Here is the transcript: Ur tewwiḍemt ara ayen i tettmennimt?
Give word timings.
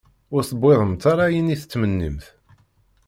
Ur 0.35 0.41
tewwiḍemt 0.49 1.03
ara 1.11 1.23
ayen 1.27 1.53
i 1.53 1.55
tettmennimt? 1.61 2.25